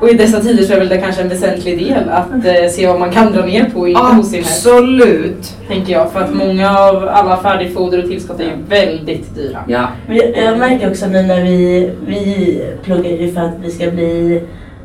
[0.00, 2.86] Och i dessa tider så är väl det kanske en väsentlig del att eh, se
[2.86, 3.84] vad man kan dra ner på
[4.22, 4.66] sin häst.
[4.66, 5.54] Absolut.
[5.68, 9.58] Tänker jag, för att många av alla färdigfoder och tillskott är ju väldigt dyra.
[9.68, 9.88] Ja.
[10.08, 13.90] Men jag, jag märker också nu när vi, vi pluggar ju för att vi ska
[13.90, 14.42] bli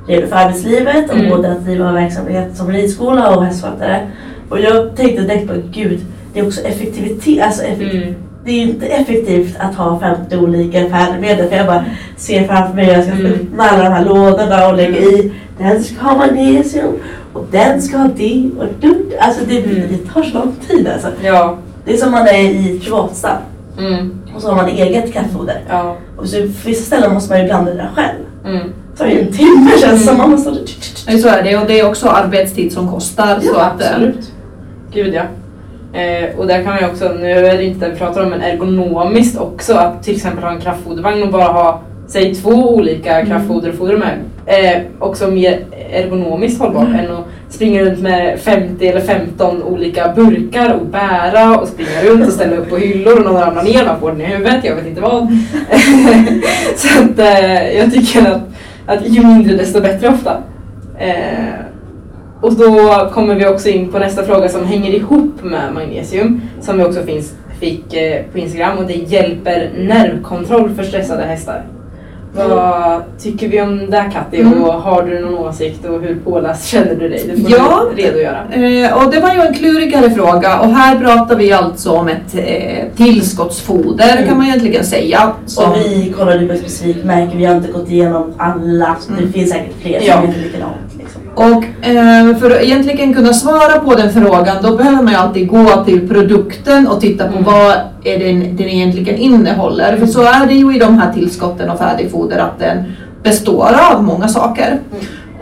[0.08, 1.30] redo för arbetslivet och Mm.
[1.30, 4.08] både att driva verksamhet som ridskola och hästskötare.
[4.50, 6.00] Och jag tänkte direkt på gud,
[6.34, 7.44] det är också effektivitet.
[7.44, 8.16] Alltså effekt, Mm.
[8.46, 11.86] Det är inte effektivt att ha 50 olika färdmedel för jag bara
[12.18, 13.26] ser framför mig hur jag ska Mm.
[13.34, 15.32] öppna alla de här lådorna och lägga i.
[15.58, 16.94] Den ska ha magnesium
[17.34, 19.14] och den ska ha det och dutt.
[19.20, 19.76] Alltså det, Mm.
[19.90, 21.08] det tar så lång tid alltså.
[21.24, 21.58] Ja.
[21.86, 23.38] Det är som man är i privatstall
[23.80, 24.12] Mm.
[24.36, 25.62] och så har man eget kattfoder.
[25.70, 25.98] Ja.
[26.18, 28.18] Och så på vissa ställen måste man ju blanda det där själv.
[28.46, 28.74] Mm.
[28.92, 30.18] Det tar ju en timme känns det som.
[30.18, 30.52] Man måste...
[31.22, 33.40] Så är det och det är också arbetstid som kostar.
[33.40, 34.32] så Ja, att, eh, absolut.
[34.94, 35.24] Gud ja.
[35.96, 38.30] Eh, och där kan man ju också, nu är det inte det vi pratar om,
[38.30, 43.12] men ergonomiskt också att till exempel ha en kraftfodervagn och bara ha säg två olika
[43.16, 43.28] Mm.
[43.28, 44.20] kraftfoder och foder med.
[44.46, 45.60] Eh, också mer
[45.92, 47.00] ergonomiskt hållbart Mm.
[47.00, 52.28] än att springa runt med 50 eller 15 olika burkar och bära och springa runt
[52.28, 54.76] och ställa upp på hyllor och någon ramlar ner man får den i huvudet, jag
[54.76, 55.28] vet inte vad.
[56.76, 58.42] Så att eh, jag tycker att,
[58.86, 60.38] att ju mindre desto bättre ofta.
[61.00, 61.54] Eh,
[62.42, 66.78] och då kommer vi också in på nästa fråga som hänger ihop med magnesium som
[66.78, 71.64] vi också finns, fick eh, på Instagram och det hjälper nervkontroll för stressade hästar.
[72.38, 74.64] Vad tycker vi om det Katti Mm.
[74.64, 77.24] och har du någon åsikt och hur påläst känner du dig?
[77.36, 77.82] Det får Ja.
[77.96, 78.38] du redogöra.
[78.52, 82.36] Eh, och det var ju en klurigare fråga och här pratar vi alltså om ett
[82.36, 84.28] eh, tillskottsfoder Mm.
[84.28, 85.32] kan man egentligen säga.
[85.46, 88.96] Som, Och vi kollade på ett specifikt märke, vi har inte gått igenom alla.
[89.10, 89.26] Mm.
[89.26, 90.14] Det finns säkert fler Ja.
[90.16, 90.76] som inte är likadant.
[91.36, 95.48] Och eh, för att egentligen kunna svara på den frågan då behöver man ju alltid
[95.48, 97.44] gå till produkten och titta på Mm.
[97.44, 99.98] vad är den, den egentligen innehåller.
[99.98, 102.84] För så är det ju i de här tillskotten och färdigfoder att den
[103.24, 104.80] består av många saker.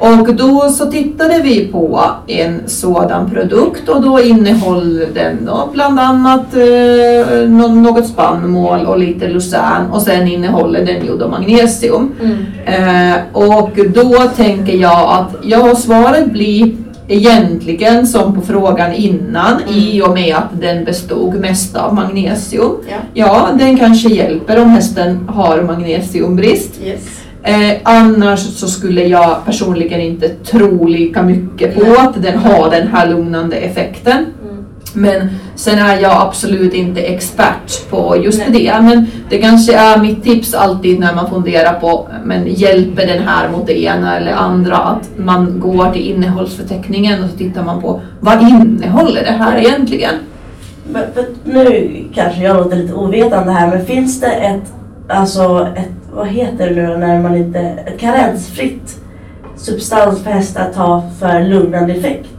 [0.03, 5.99] Och då så tittade vi på en sådan produkt och då innehåller den då bland
[5.99, 12.11] annat eh, nå- något spannmål och lite lucern och sen innehåller den ju då magnesium.
[12.21, 13.09] Mm.
[13.11, 16.71] Eh, och då tänker jag att ja, svaret blir
[17.07, 19.73] egentligen som på frågan innan Mm.
[19.79, 22.71] i och med att den bestod mest av magnesium.
[22.89, 22.95] Ja.
[23.13, 26.71] Ja, den kanske hjälper om hästen har magnesiumbrist.
[26.85, 27.19] Yes.
[27.43, 32.87] Eh, annars så skulle jag personligen inte tro lika mycket på att den har den
[32.87, 34.25] här lugnande effekten.
[34.43, 34.65] Mm.
[34.93, 38.61] Men sen är jag absolut inte expert på just Nej.
[38.63, 38.81] det.
[38.81, 43.49] Men det kanske är mitt tips alltid när man funderar på men hjälper den här
[43.49, 48.01] mot det ena eller andra att man går till innehållsförteckningen och så tittar man på
[48.19, 50.15] vad innehåller det här egentligen?
[50.91, 51.03] Men,
[51.43, 54.73] nu kanske jag låter lite ovetande här, men finns det ett,
[55.07, 58.99] alltså ett, vad heter det nu då när man inte, ett karensfritt
[59.55, 62.29] substans för hästar att ta för lugnande effekt?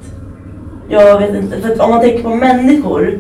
[0.89, 3.19] Jag vet inte, för om man tänker på människor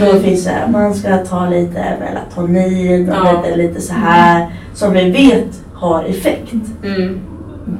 [0.00, 0.22] då Mm.
[0.22, 3.42] finns det, man ska ta lite melatonin och Ja.
[3.42, 6.54] lite, lite så här som vi vet har effekt.
[6.84, 7.20] Mm.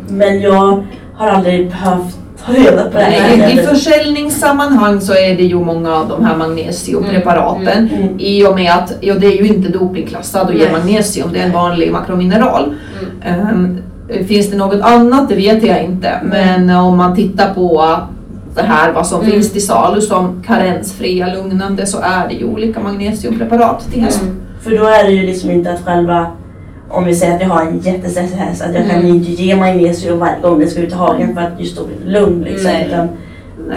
[0.08, 0.84] Men jag
[1.14, 3.50] har aldrig behövt ta reda på det här.
[3.50, 8.14] I, I försäljningssammanhang så är det ju många av de här magnesiumpreparaten Mm, mm.
[8.18, 11.46] i och med att ja, det är ju inte dopingklassat och ger magnesium, det är
[11.46, 12.74] en vanlig makromineral.
[13.24, 13.40] Mm.
[13.48, 13.78] Ehm,
[14.26, 15.28] finns det något annat?
[15.28, 16.12] Det vet jag inte.
[16.24, 17.96] Men om man tittar på
[18.54, 19.32] det här vad som Mm.
[19.32, 24.22] finns till salu som karensfria lugnande så är det ju olika magnesiumpreparat till häst.
[24.22, 24.40] Mm.
[24.62, 26.26] För då är det ju liksom inte att själva,
[26.92, 29.06] om vi säger att jag har en jättestressig häst, att jag kan Mm.
[29.06, 31.84] ju inte ge magnesium varje gång den ska ut i hagen för att just då
[31.86, 32.70] blir det lugn liksom.
[32.70, 32.86] Nej.
[32.88, 33.08] Utan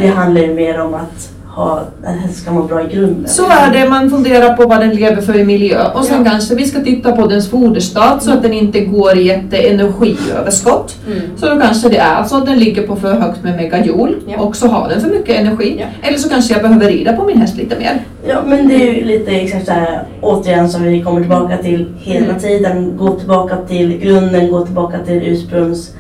[0.02, 3.28] det handlar ju mer om att ha, att hästen ska må bra i grunden.
[3.28, 6.32] Så är det, man funderar på vad den lever för i miljö och sen Ja.
[6.32, 10.96] kanske vi ska titta på dens foderstat så att den inte går i ett energiöverskott.
[11.08, 11.20] Mm.
[11.38, 14.38] Så då kanske det är så att den ligger på för högt med megajoule Ja.
[14.44, 15.78] och så har den för mycket energi.
[15.80, 16.08] Ja.
[16.08, 18.00] Eller så kanske jag behöver rida på min häst lite mer.
[18.28, 21.86] Ja men det är ju lite exakt så här återigen som vi kommer tillbaka till
[22.00, 22.40] hela Mm.
[22.40, 22.98] tiden.
[22.98, 25.92] Gå tillbaka till grunden, gå tillbaka till ursprungs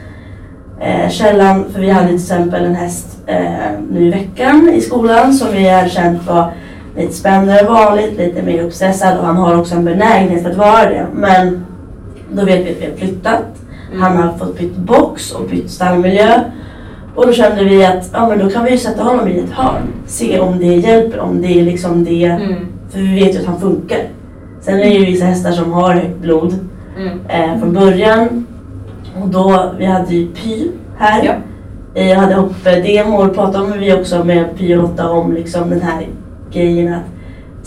[0.81, 1.65] eh, källan.
[1.73, 3.39] För vi hade till exempel en häst eh,
[3.91, 6.51] nu i veckan i skolan som vi hade känt var
[6.97, 10.57] lite spännande än vanligt, lite mer uppstressad och han har också en benägenhet för att
[10.57, 11.07] vara det.
[11.13, 11.65] Men
[12.33, 13.43] då vet vi att vi har flyttat.
[13.91, 14.01] Mm.
[14.03, 16.39] Han har fått bytt box och bytt stallmiljö.
[17.15, 19.51] Och då kände vi att ja, men då kan vi ju sätta honom i ett
[19.51, 19.81] hörn.
[20.05, 22.25] Se om det hjälper, om det är liksom det.
[22.25, 22.53] Mm.
[22.89, 23.99] För vi vet ju att han funkar.
[24.61, 26.53] Sen är det ju vissa hästar som har högt blod
[26.97, 27.19] Mm.
[27.29, 28.45] eh, från början.
[29.21, 31.23] Och då, vi hade ju Py här.
[31.25, 31.31] Ja.
[32.01, 35.81] Eh, Jag hade hoppdemo och pratade vi också med Py och Lotta om liksom den
[35.81, 36.07] här
[36.53, 37.01] grejen att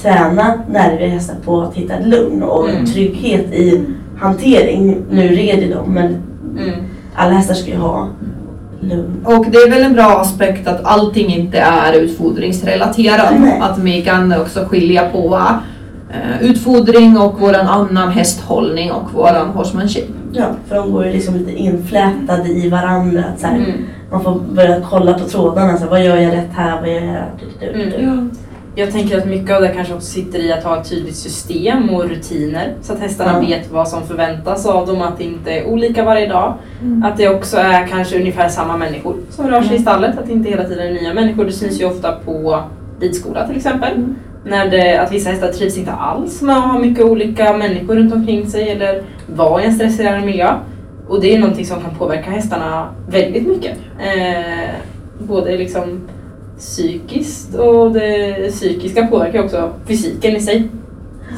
[0.03, 2.87] träna nerviga hästar på att hitta lugn och Mm.
[2.87, 3.85] trygghet i
[4.19, 4.97] hantering.
[5.11, 6.17] Nu red ju de men
[6.59, 6.75] Mm.
[7.15, 8.09] alla hästar ska ju ha
[8.81, 9.21] lugn.
[9.25, 13.33] Och det är väl en bra aspekt att allting inte är utfodringsrelaterat.
[13.41, 13.59] Nej.
[13.61, 15.39] Att vi kan också skilja på
[16.11, 20.09] eh, utfodring och våran annan hästhållning och våran horsemanship.
[20.33, 23.25] Ja, för de går ju liksom lite inflätade i varandra.
[23.35, 23.71] Att så här, Mm.
[24.11, 25.77] Man får börja kolla på trådarna.
[25.77, 26.81] Så här, vad gör jag rätt här?
[26.81, 27.25] Vad gör jag
[27.61, 27.95] du.
[27.95, 28.31] Mm.
[28.75, 31.91] Jag tänker att mycket av det kanske också sitter i att ha ett tydligt system
[31.91, 33.49] och rutiner så att hästarna Ja.
[33.49, 36.55] vet vad som förväntas av dem, att det inte är olika varje dag.
[37.05, 40.33] Att det också är kanske ungefär samma människor som rör sig i stallet, att det
[40.33, 41.45] inte hela tiden är nya människor.
[41.45, 42.61] Det syns ju ofta på
[43.01, 43.93] ridskola till exempel.
[43.93, 44.17] Mm.
[44.45, 48.15] När det, att vissa hästar trivs inte alls med att ha mycket olika människor runt
[48.15, 49.03] omkring sig eller
[49.37, 50.55] vara i en stresserande miljö.
[51.09, 53.73] Och det är någonting som kan påverka hästarna väldigt mycket.
[53.99, 54.71] Eh,
[55.19, 56.01] både liksom
[56.59, 60.69] psykiskt och det psykiska påverkar också fysiken i sig.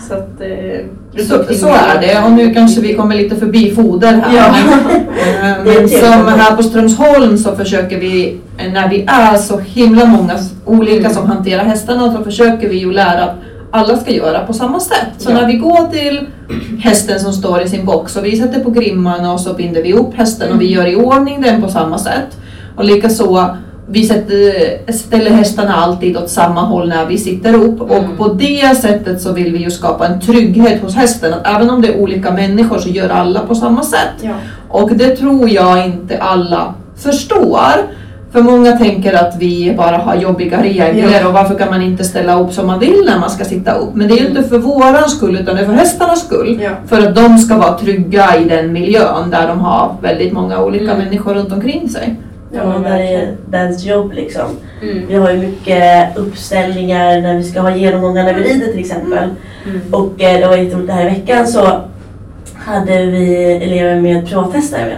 [0.09, 4.13] Så, att, eh, Så, så är det och nu kanske vi kommer lite förbi foder
[4.13, 4.37] här.
[4.37, 4.55] Ja.
[5.21, 10.05] Eh, Men som här på Strömsholm så försöker vi, eh, när vi är så himla
[10.05, 10.33] många
[10.65, 11.13] olika Mm.
[11.13, 13.35] som hanterar hästarna, så försöker vi ju lära
[13.71, 15.09] alla ska göra på samma sätt.
[15.19, 15.35] Så Ja.
[15.35, 16.27] när vi går till
[16.81, 19.93] hästen som står i sin box och vi sätter på grimmarna och så binder vi
[19.93, 22.39] upp hästen och vi gör i ordning den på samma sätt.
[22.77, 23.57] Och likaså
[23.93, 28.17] vi sätter, ställer hästarna alltid åt samma håll när vi sitter upp och Mm.
[28.17, 31.83] på det sättet så vill vi ju skapa en trygghet hos hästen att även om
[31.83, 34.15] det är olika människor så gör alla på samma sätt.
[34.21, 34.33] Ja.
[34.69, 37.61] Och det tror jag inte alla förstår.
[38.33, 41.29] För många tänker att vi bara har jobbiga regler Ja.
[41.29, 43.95] och varför kan man inte ställa upp som man vill när man ska sitta upp.
[43.95, 46.61] Men det är ju inte för våran skull utan det är för hästarnas skull.
[46.63, 46.71] Ja.
[46.87, 50.85] För att de ska vara trygga i den miljön där de har väldigt många olika
[50.93, 50.99] Mm.
[50.99, 52.15] människor runt omkring sig.
[52.53, 54.47] Ja, men där är dens jobb liksom.
[54.83, 55.03] Mm.
[55.09, 59.29] Vi har ju mycket uppställningar när vi ska ha genomgångar när vi rider till exempel.
[59.67, 59.81] Mm.
[59.91, 61.81] Och eh, det var jätteroligt, det här i veckan så
[62.55, 64.97] hade vi elever med privathästar med.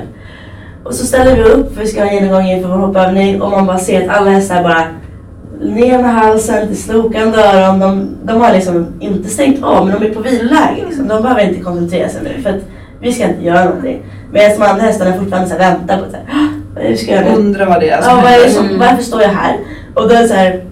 [0.84, 3.78] Och så ställer vi upp, vi ska ha genomgång inför vår hoppövning och man bara
[3.78, 4.84] ser att alla hästar bara
[5.60, 7.80] ner med halsen, till slokande öron.
[7.80, 10.84] De, de har liksom inte stängt av men de är på viloläge.
[10.88, 11.08] Liksom.
[11.08, 12.60] De behöver inte koncentrera sig nu för att
[13.00, 14.02] vi ska inte göra någonting.
[14.32, 17.36] Medan de andra hästarna fortfarande så här väntar på att vi ska göra nu.
[17.36, 18.78] Undrar vad det är Ja, vad är det som, Mm.
[18.78, 19.56] varför står jag här?
[19.94, 20.64] Och då är det så här,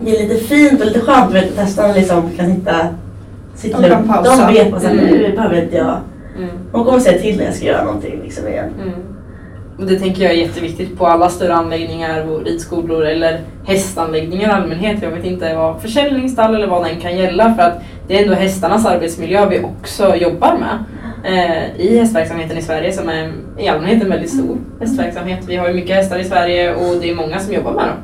[0.00, 2.74] det är lite fint och lite skönt vet, att hästarna liksom kan hitta
[3.54, 4.08] sitt De kan lugn.
[4.08, 4.46] pausa.
[4.46, 4.96] De vet att Mm.
[4.96, 5.96] nu behöver inte jag.
[6.38, 6.50] Mm.
[6.72, 8.68] De kommer säga till när jag ska göra någonting liksom igen.
[8.82, 8.94] Mm.
[9.78, 14.52] Och det tänker jag är jätteviktigt på alla större anläggningar och ridskolor eller hästanläggningar i
[14.52, 15.02] allmänhet.
[15.02, 18.34] Jag vet inte vad försäljningsstall eller vad den kan gälla för att det är ändå
[18.34, 20.84] hästarnas arbetsmiljö vi också jobbar med
[21.24, 25.38] eh, i hästverksamheten i Sverige som är i allmänhet en väldigt stor hästverksamhet.
[25.46, 27.96] Vi har ju mycket hästar i Sverige och det är många som jobbar med dem.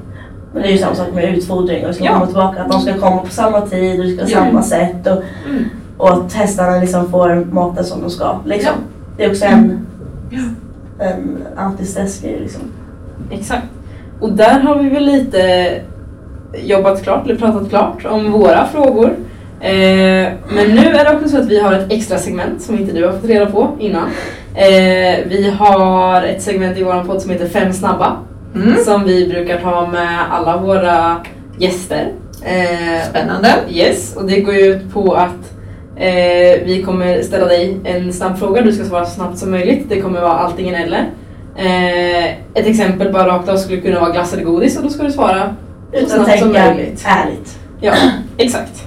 [0.53, 2.13] Men det är ju samma sak med utfodring och ska Ja.
[2.13, 2.63] komma tillbaka.
[2.63, 4.45] Att de ska komma på samma tid och ska Ja.
[4.45, 5.07] samma sätt.
[5.07, 5.65] Och, Mm.
[5.97, 8.39] och att hästarna liksom får maten som de ska.
[8.45, 8.73] Liksom.
[9.17, 9.87] Det är också en,
[10.99, 12.63] en antistressgrej liksom.
[13.31, 13.67] Exakt.
[14.21, 15.71] Och där har vi väl lite
[16.63, 19.15] jobbat klart, eller pratat klart om våra frågor.
[19.61, 22.93] Eh, men nu är det också så att vi har ett extra segment som inte
[22.93, 24.09] du har fått reda på innan.
[24.55, 28.17] Eh, vi har ett segment i vår podd som heter Fem snabba.
[28.55, 28.85] Mm.
[28.85, 31.17] Som vi brukar ta med alla våra
[31.59, 32.13] gäster.
[32.43, 33.55] Eh, Spännande.
[33.71, 35.55] Yes, och det går ju ut på att
[35.97, 38.63] eh, vi kommer ställa dig en snabb fråga.
[38.63, 39.87] Du ska svara så snabbt som möjligt.
[39.89, 41.11] Det kommer vara antingen eller.
[41.57, 45.03] Eh, ett exempel bara rakt av skulle kunna vara glass eller godis och då ska
[45.03, 45.55] du svara
[45.93, 47.05] så Utan att snabbt som tänka möjligt.
[47.07, 47.59] ärligt.
[47.81, 47.95] Ja,
[48.37, 48.83] exakt.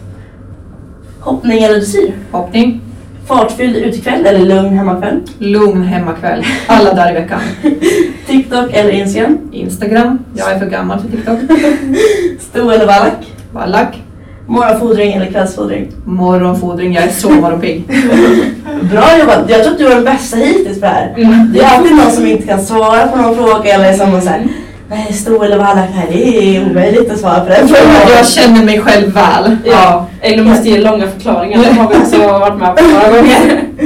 [1.20, 2.14] Hoppning eller dressyr?
[2.32, 2.82] Hoppning.
[3.28, 5.22] Fartfylld utekväll eller lugn hemmakväll?
[5.38, 6.44] Lugn hemmakväll.
[6.68, 7.40] Alla dagar i veckan.
[8.28, 9.38] TikTok eller Instagram?
[9.52, 10.20] Instagram.
[10.36, 11.40] Jag är för gammal för TikTok.
[12.40, 13.34] Sto eller vallack?
[13.52, 14.04] Vallack.
[14.48, 15.88] Morgonfodring eller kvällsfodring?
[16.06, 16.94] Morgonfodring.
[16.94, 17.84] Jag är så morgonpigg.
[18.92, 19.50] Bra jobbat!
[19.50, 21.14] Jag tror att du var den bästa hittills på det här.
[21.18, 21.54] Mm.
[21.54, 24.48] Det är alltid någon som inte kan svara på någon fråga eller som man säger
[24.90, 27.94] Nej, sto eller vallack, nej det är omöjligt att svara på den frågan.
[28.18, 29.58] Jag känner mig själv väl.
[29.66, 31.60] Ja, eller måste ge långa förklaringar.
[31.64, 33.64] Det har vi också varit med på några gånger.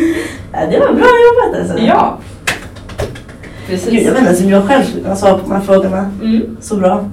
[0.54, 1.86] Ja, det var bra jobbat alltså.
[1.86, 2.18] Ja.
[2.98, 3.08] Gud,
[3.84, 4.06] Precis.
[4.06, 6.58] jag vet inte om jag själv skulle kunna svara på de här frågorna Mm.
[6.62, 7.06] så bra.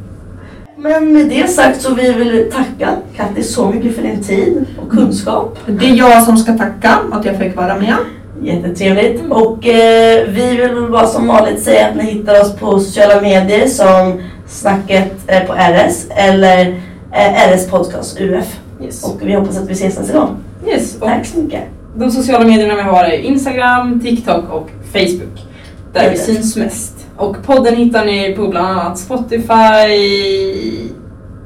[0.81, 4.91] Men med det sagt så vi vill tacka Katti så mycket för din tid och
[4.91, 5.59] kunskap.
[5.67, 7.97] Det är jag som ska tacka att jag fick vara med.
[8.43, 9.23] Jättetrevligt.
[9.31, 13.67] Och eh, vi vill bara som vanligt säga att ni hittar oss på sociala medier
[13.67, 16.81] som Snacket eh, på RS eller
[17.13, 18.61] eh, RS Podcast UF.
[18.83, 19.05] Yes.
[19.05, 20.37] Och vi hoppas att vi ses nästa gång.
[20.67, 20.99] yes.
[21.01, 21.63] Tack så mycket.
[21.97, 25.45] de sociala medierna vi har är Instagram, TikTok och Facebook.
[25.93, 26.98] Där vi syns mest.
[27.19, 29.49] Och podden hittar ni på bland annat Spotify,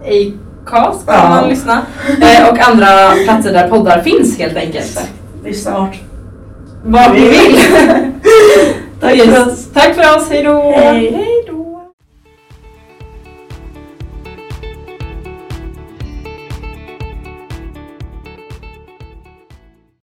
[0.04, 1.28] Acast kan Ja.
[1.28, 1.82] man lyssna.
[2.20, 2.86] Eh, och andra
[3.24, 5.00] platser där poddar finns helt enkelt.
[5.44, 6.00] Lyssna vart.
[6.84, 7.56] Vart ni vill.
[9.00, 9.26] Tack Yes.
[9.34, 9.66] för oss.
[9.74, 10.72] Tack för oss, hejdå!
[10.76, 11.26] Hej.